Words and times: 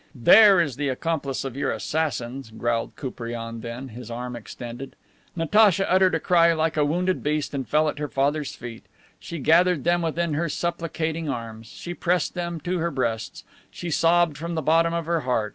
"There 0.15 0.59
is 0.59 0.77
the 0.77 0.89
accomplice 0.89 1.45
of 1.45 1.55
your 1.55 1.69
assassins," 1.71 2.49
growled 2.49 2.95
Koupriane 2.95 3.61
then, 3.61 3.89
his 3.89 4.09
arm 4.09 4.35
extended. 4.35 4.95
Natacha 5.35 5.85
uttered 5.91 6.15
a 6.15 6.19
cry 6.19 6.53
like 6.53 6.75
a 6.75 6.83
wounded 6.83 7.21
beast 7.21 7.53
and 7.53 7.69
fell 7.69 7.87
at 7.87 7.99
her 7.99 8.07
father's 8.07 8.55
feet. 8.55 8.87
She 9.19 9.37
gathered 9.37 9.83
them 9.83 10.01
within 10.01 10.33
her 10.33 10.49
supplicating 10.49 11.29
arms. 11.29 11.67
She 11.67 11.93
pressed 11.93 12.33
them 12.33 12.59
to 12.61 12.79
her 12.79 12.89
breasts. 12.89 13.43
She 13.69 13.91
sobbed 13.91 14.39
from 14.39 14.55
the 14.55 14.63
bottom 14.63 14.91
of 14.95 15.05
her 15.05 15.19
heart. 15.19 15.49